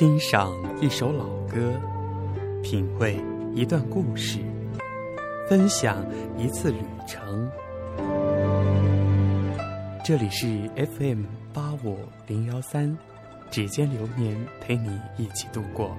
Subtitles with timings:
[0.00, 1.78] 欣赏一首老歌，
[2.62, 3.22] 品味
[3.54, 4.38] 一段故事，
[5.46, 6.02] 分享
[6.38, 7.50] 一次旅程。
[10.02, 10.46] 这里是
[10.96, 12.96] FM 八五零幺三，
[13.50, 15.94] 指尖流年陪你一起度过。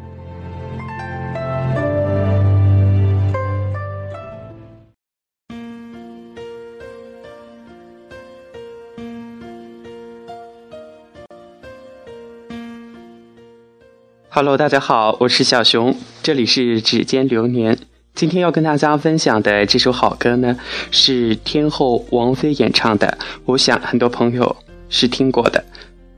[14.34, 17.78] Hello，大家好，我是小熊，这里是指尖流年。
[18.16, 20.56] 今天要跟大家分享的这首好歌呢，
[20.90, 24.56] 是天后王菲演唱的，我想很多朋友
[24.88, 25.62] 是听过的，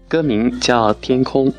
[0.07, 1.52] 歌名叫《天空》。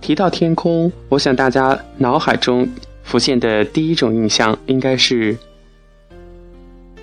[0.00, 2.68] 提到天空，我想大家脑海中
[3.02, 5.36] 浮现的第一种印象应该是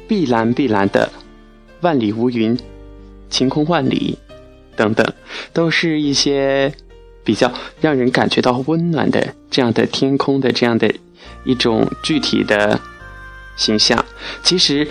[0.07, 1.09] 碧蓝碧蓝的，
[1.81, 2.57] 万里无云，
[3.29, 4.17] 晴空万里。
[4.79, 5.05] 等等，
[5.51, 6.73] 都是一些
[7.25, 10.89] 比较让人感觉到温暖的这样的天空的这样的
[11.43, 12.79] 一种具体的
[13.57, 14.03] 形象。
[14.41, 14.87] 其实，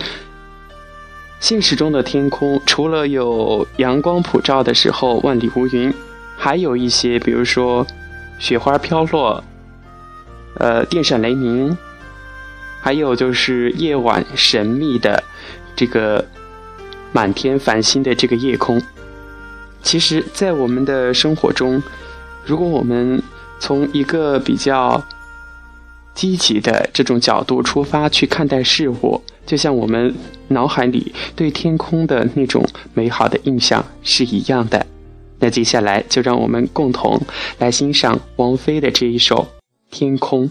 [1.39, 5.91] 现实中的天空除了有阳光普照的时候万里无云，
[6.37, 7.85] 还有一些，比如说
[8.37, 9.43] 雪花飘落，
[10.59, 11.75] 呃，电闪雷鸣，
[12.79, 15.23] 还有就是夜晚神秘的
[15.75, 16.23] 这个
[17.11, 18.79] 满天繁星的这个夜空。
[19.81, 21.81] 其实，在我们的生活中，
[22.45, 23.21] 如果我们
[23.59, 25.01] 从一个比较
[26.13, 30.13] 积极的这种角度出发去看待事物，就像我们
[30.49, 32.63] 脑海里对天空的那种
[32.93, 34.85] 美好的印象是一样的。
[35.39, 37.19] 那接下来，就让我们共同
[37.57, 39.47] 来欣赏王菲的这一首
[39.95, 40.47] 《天空》。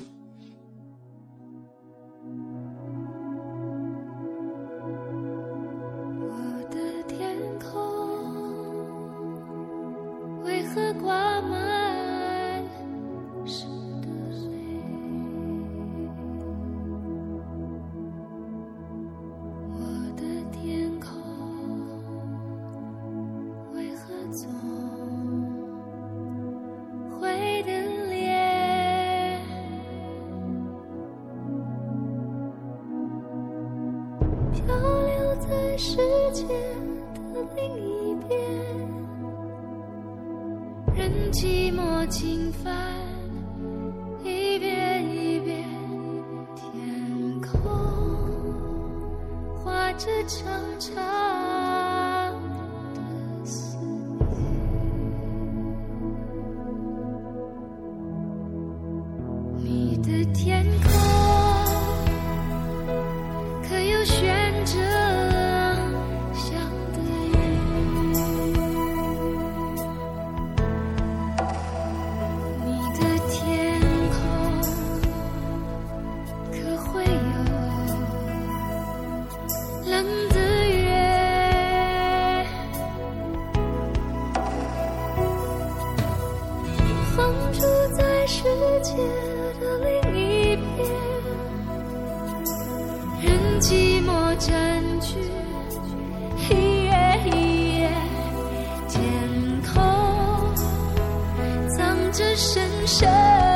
[10.78, 11.27] 世
[41.30, 42.74] 寂寞侵犯，
[44.24, 45.62] 一遍一遍，
[46.56, 47.60] 天空
[49.62, 50.48] 画着长
[50.80, 50.96] 长
[102.18, 103.47] 这深深。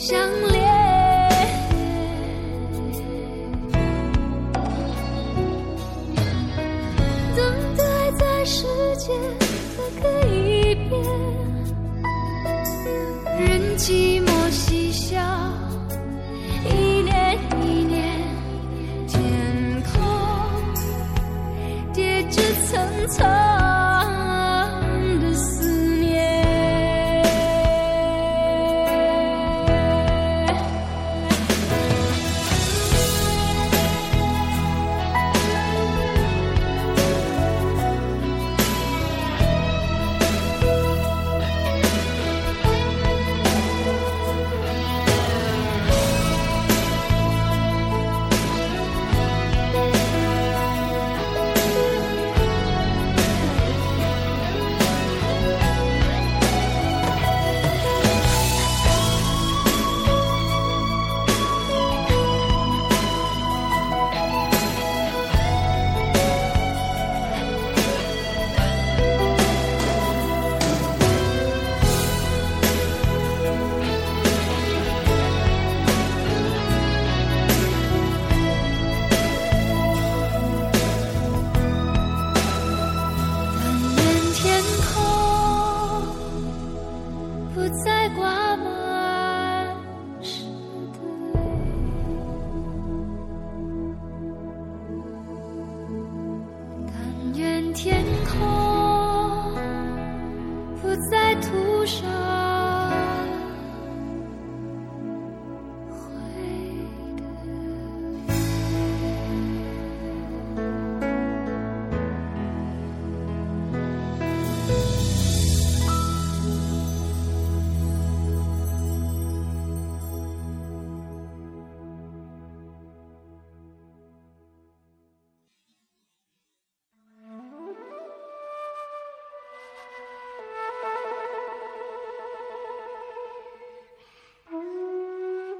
[0.00, 0.49] 寂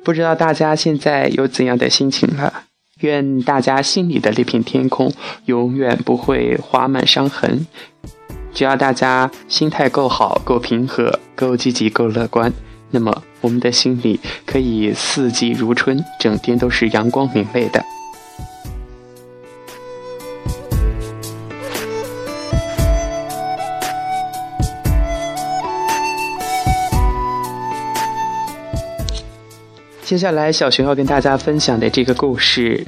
[0.02, 2.64] 不知道大家现在有怎样的心情了？
[3.00, 5.12] 愿大家心里的那片天空
[5.46, 7.66] 永远不会划满伤痕。
[8.52, 12.52] 只要大家心态够好、够平和、够积极、够乐观，
[12.90, 17.82] 那么我们的心里可以四季如春，整天都是阳光明媚的。
[30.10, 32.84] 接下来，小熊要跟大家分享的这个故事，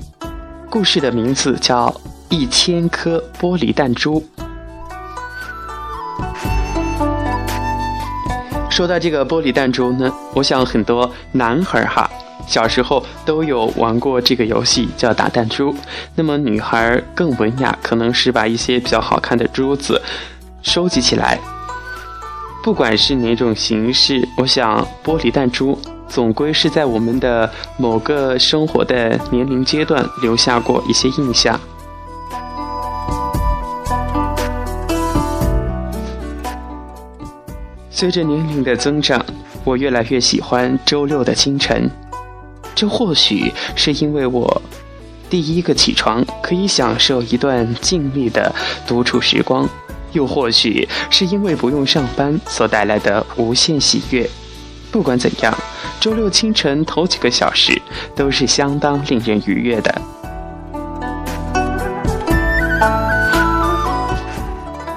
[0.68, 1.86] 故事的名字叫
[2.28, 4.20] 《一千颗玻璃弹珠》。
[8.68, 12.10] 说到这个玻璃弹珠呢，我想很多男孩哈，
[12.48, 15.72] 小时候都有玩过这个游戏，叫打弹珠。
[16.16, 20.02] 那么女孩更文雅，可能是把一些比较好看的珠子
[20.62, 21.38] 收集起来。
[22.64, 25.80] 不管是哪种形式，我想玻璃弹珠。
[26.12, 31.58] 总归是在我们的某个生活的年龄阶段留下过一些印象。
[37.90, 39.24] 随着年龄的增长，
[39.64, 41.90] 我越来越喜欢周六的清晨。
[42.74, 44.60] 这或许是因为我
[45.30, 48.54] 第一个起床，可以享受一段静谧的
[48.86, 49.66] 独处时光；
[50.12, 54.28] 又或许是因为不用上班所带来的无限喜悦。
[54.92, 55.52] 不管怎样。
[55.98, 57.80] 周六清晨头几个小时
[58.14, 60.02] 都是相当令人愉悦的。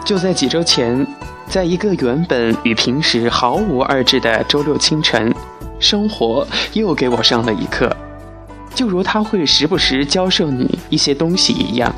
[0.04, 1.06] 就在几周前，
[1.48, 5.34] 在一个原本与平时毫无二致的周六清晨，
[5.80, 7.96] 生活又给我上了一课，
[8.74, 11.94] 就如他会时不时教授你一些东西一样。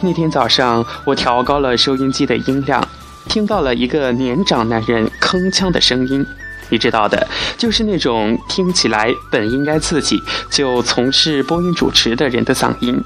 [0.00, 2.86] 那天早上，我调高了收音机的音量。
[3.28, 6.26] 听到了一个年长男人铿锵的声音，
[6.70, 10.20] 你知道的，就是那种听起来本应该自己
[10.50, 13.00] 就从事播音主持的人的嗓音。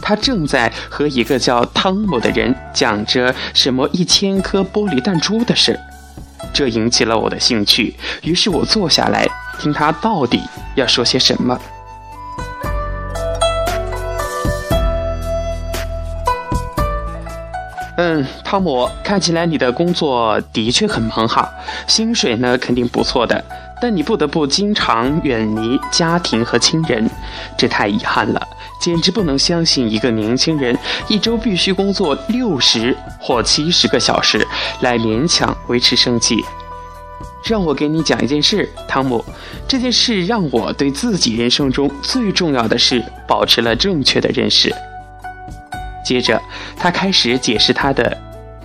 [0.00, 5.78] 他正在和一个叫汤姆的人讲着什么一千颗玻璃弹珠的事，
[6.52, 7.94] 这引起了我的兴趣。
[8.22, 9.26] 于是我坐下来
[9.58, 10.40] 听他到底
[10.74, 11.58] 要说些什么。
[17.96, 21.48] 嗯，汤姆，看起来你的工作的确很忙哈，
[21.86, 23.44] 薪水呢肯定不错的，
[23.80, 27.08] 但你不得不经常远离家庭和亲人，
[27.56, 28.48] 这太遗憾了，
[28.80, 34.44] 简直不能相信一个年轻人一周必须工作六十或七十个小时
[34.80, 36.44] 来勉强维持生计。
[37.44, 39.24] 让我给你讲一件事，汤姆，
[39.68, 44.74] 这件事让我对自己人生中最重要的事保持了正确的认识。
[46.04, 46.40] 接着，
[46.76, 48.16] 他开始解释他的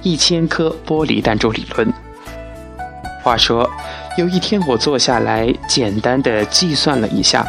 [0.04, 1.92] 一千颗玻璃弹珠理论。
[3.24, 3.70] 话说，
[4.18, 7.46] 有一天我坐下来，简单的计算了一下，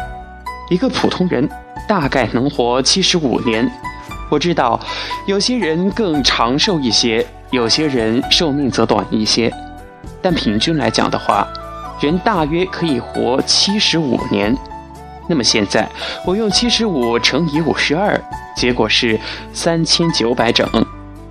[0.69, 1.47] 一个普通人
[1.87, 3.69] 大概能活七十五年。
[4.29, 4.79] 我知道，
[5.27, 9.53] 有些人更长寿一些，有些人寿命则短一些，
[10.21, 11.47] 但平均来讲的话，
[11.99, 14.57] 人大约可以活七十五年。
[15.27, 15.87] 那么现在，
[16.25, 18.19] 我用七十五乘以五十二。
[18.55, 19.19] 结果是
[19.53, 20.67] 三千九百整，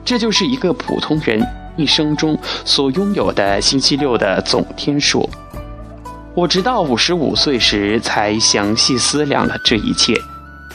[0.04, 1.40] 这就是一个普通人
[1.76, 5.28] 一生中所拥有的星期六的总天数。
[6.34, 10.14] 我直到五十五岁时才详细思量了这一切，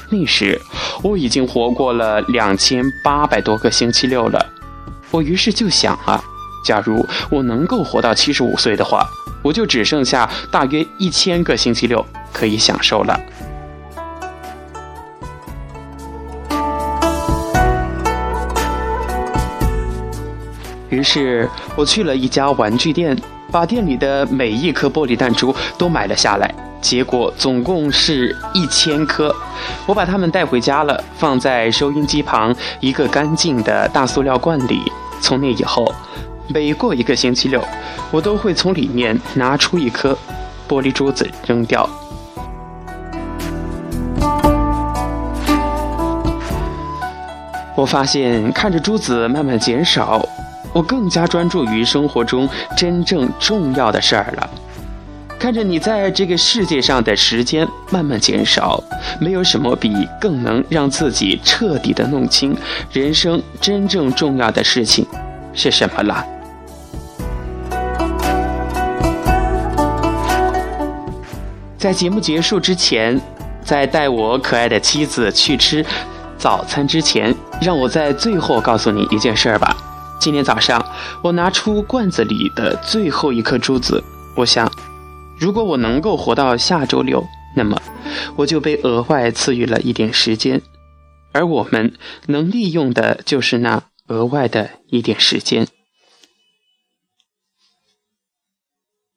[0.10, 0.60] 那时
[1.02, 4.46] 我已经活过了两千八百多个星期六了。
[5.12, 6.22] 我于是就想啊，
[6.66, 9.08] 假如我能够活到七十五岁的话，
[9.42, 13.20] 我就只剩下大约一千个星期六可以享受了。
[20.96, 23.18] 于是我去了一家玩具店，
[23.52, 26.50] 把店里的每一颗玻璃弹珠都买了下来。
[26.80, 29.36] 结果总共是一千颗，
[29.86, 34.82] 我把它们带回家了，放在收音机旁一个干净的大塑料罐里。
[35.20, 35.94] 从那以后，
[36.48, 37.62] 每过一个星期六，
[38.10, 40.18] 我都会从里面拿出一颗
[40.70, 41.90] 玻璃珠子扔掉。
[47.76, 50.26] 我发现看着珠子慢慢减少。
[50.76, 54.50] 我更加专注于生活中真正重要的事儿了。
[55.40, 58.84] 看着你在这个世界上的时间慢慢减少，
[59.22, 62.54] 没有什么比更能让自己彻底的弄清
[62.92, 65.06] 人生真正重要的事情
[65.54, 66.26] 是什么了。
[71.78, 73.22] 在节目结束之前，
[73.64, 75.86] 在带我可爱的妻子去吃
[76.38, 79.74] 早餐之前，让我在最后告诉你一件事儿吧。
[80.20, 80.84] 今天早上，
[81.22, 84.04] 我拿出罐子里的最后一颗珠子，
[84.36, 84.72] 我想，
[85.38, 87.24] 如果我能够活到下周六，
[87.56, 87.80] 那么
[88.36, 90.62] 我就被额外赐予了一点时间，
[91.32, 91.94] 而我们
[92.28, 95.68] 能利用的就是那额外的一点时间。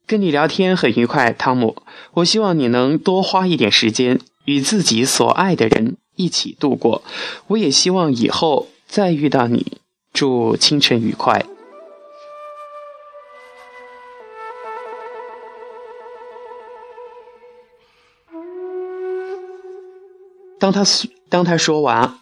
[0.07, 1.83] 跟你聊天很愉快，汤姆。
[2.15, 7.03] 我希望你能多花一点时间与自己所爱的人一起度过。
[7.49, 9.79] 我也希望以后再遇到你。
[10.19, 11.47] 祝清晨愉快。
[20.59, 20.83] 当他
[21.29, 22.19] 当他说完，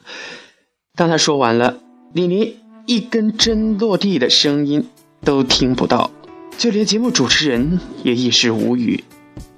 [0.94, 1.78] 当他说完了，
[2.12, 2.52] 你连
[2.84, 4.90] 一根针落地的声音
[5.24, 6.10] 都听不到。
[6.58, 9.02] 就连节目主持人也一时无语。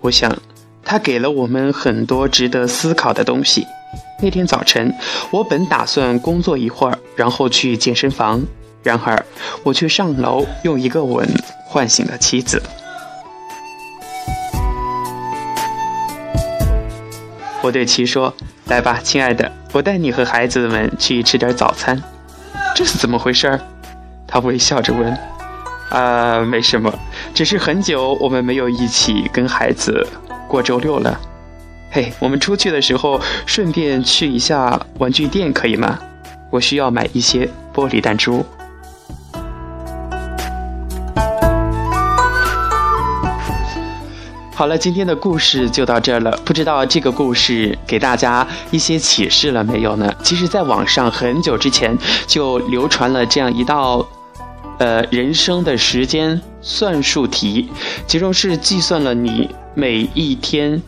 [0.00, 0.40] 我想，
[0.85, 3.64] 他给了我们很多值得思考的东西。
[4.21, 4.95] 那天早晨，
[5.30, 8.42] 我本打算工作一会儿，然后去健身房。
[8.83, 9.26] 然而，
[9.64, 11.28] 我却上楼用一个吻
[11.66, 12.62] 唤醒了妻子。
[17.61, 18.33] 我对其说
[18.66, 22.00] ：“来吧，亲爱的，我带你和孩子们去吃点早餐。
[22.75, 23.61] ”这是怎么回事？
[24.26, 25.18] 他微笑着问。
[25.90, 26.92] 啊，没什么，
[27.35, 30.07] 只是很久我们没有一起跟孩子
[30.47, 31.21] 过周六了。
[31.90, 35.99] 嘿，我们出去的时候顺便去一下玩具店，可以吗？
[36.50, 38.45] 我需要买一些玻璃弹珠。
[44.54, 46.30] 好了，今天的故事就到这儿了。
[46.45, 50.12] 不知道这个故事给大家一些启示了没有呢？
[50.23, 54.07] 其实，在网上很久之前就流传了这样一道。
[54.78, 57.68] 呃，人生的时间算术题，
[58.07, 60.80] 其中是计算了你每一天，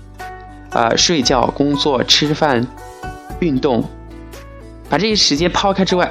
[0.71, 2.67] 啊，睡觉、工作、吃饭、
[3.41, 3.85] 运动，
[4.89, 6.11] 把这些时间抛开之外，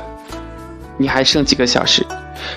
[0.98, 2.06] 你还剩几个小时？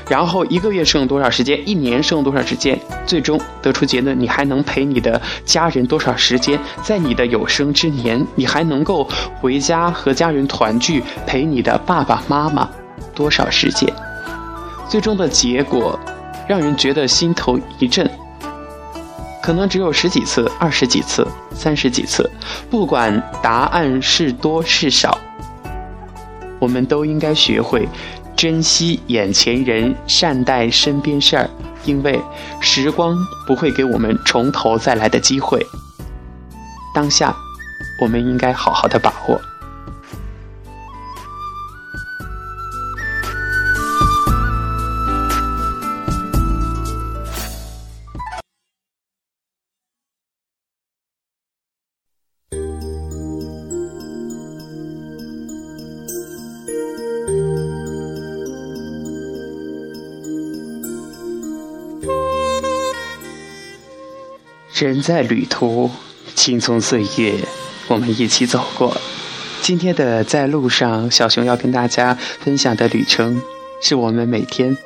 [0.09, 1.61] 然后一个月剩多少时间？
[1.68, 2.78] 一年剩多少时间？
[3.06, 6.59] 最终得出结论，你还能陪你的家人多少时间？
[6.82, 9.09] 在你的有生之年，你还能够
[9.40, 12.68] 回家和家人团聚，陪你的爸爸妈妈
[13.14, 13.92] 多少时间？
[14.88, 15.99] 最终的结果，
[16.49, 18.09] 让人觉得心头一震。
[19.42, 22.30] 可能只有十几次、二十几次、三十几次，
[22.70, 25.18] 不管答案是多是少，
[26.61, 27.88] 我们都应该学会
[28.37, 31.50] 珍惜眼前人，善待身边事儿，
[31.84, 32.20] 因为
[32.61, 35.61] 时光不会给我们从头再来的机会。
[36.94, 37.34] 当下，
[38.00, 39.40] 我们应该好好的把握。
[64.82, 65.88] 人在旅途，
[66.34, 67.34] 青葱岁月，
[67.86, 68.96] 我们一起走过。
[69.60, 73.40] 今天的在路上，小熊要跟大家分享的旅程，
[73.80, 74.76] 是我们每天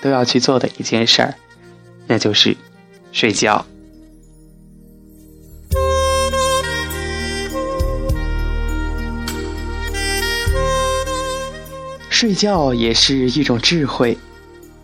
[0.00, 1.34] 都要去做的一件事儿，
[2.06, 2.56] 那就是
[3.10, 3.66] 睡觉。
[12.08, 14.16] 睡觉也是一种智慧。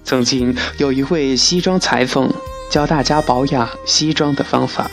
[0.02, 2.34] 曾经有一位西装裁缝。
[2.70, 4.90] 教大家保养西装的方法。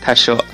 [0.00, 0.44] 他说：“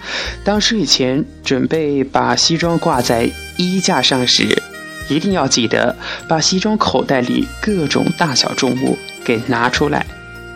[0.44, 4.62] 当睡前准备把西装挂在衣架上时，
[5.08, 5.96] 一定要记得
[6.28, 10.06] 把西装口袋里各种大小重物给拿出来，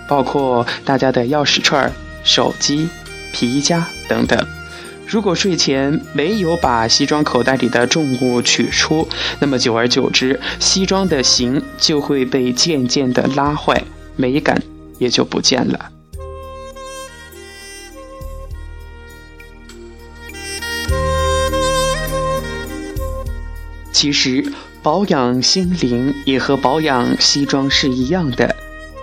[0.09, 1.93] 包括大家的钥匙串、
[2.23, 2.89] 手机、
[3.33, 4.47] 皮夹等等。
[5.09, 9.09] 如果睡前没有把西装口袋里的重物取出，
[9.41, 13.83] 那么久而久之，西装的形就会被渐渐的拉坏，
[14.15, 14.63] 美感。”
[15.05, 15.91] 也就不见了。
[23.93, 28.55] 其实保养心灵也和保养西装是一样的，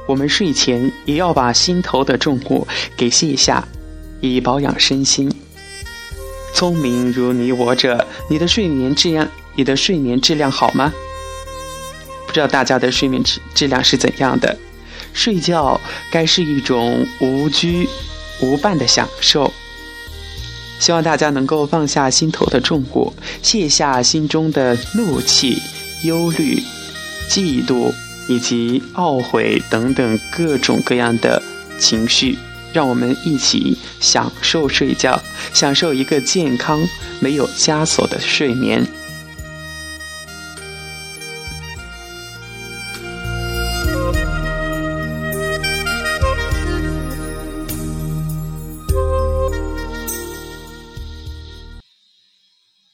[0.07, 2.67] 我们睡前也要把心头的重物
[2.97, 3.67] 给卸下，
[4.19, 5.31] 以保养身心。
[6.53, 10.91] 聪明如你我者，你的睡眠质量，你的睡眠质量好吗？
[12.27, 14.57] 不知道大家的睡眠质质量是怎样的？
[15.13, 15.79] 睡觉
[16.11, 17.87] 该是一种无拘
[18.41, 19.51] 无伴的享受。
[20.79, 25.61] 希望大家能够放下心头的重物，卸下心中的怒气、
[26.03, 26.59] 忧虑、
[27.29, 27.93] 嫉妒
[28.27, 31.41] 以及懊悔等等各种各样的
[31.79, 32.37] 情绪。
[32.73, 35.21] 让我们一起享受睡觉，
[35.53, 36.79] 享受一个健康、
[37.19, 38.87] 没有枷锁的睡眠。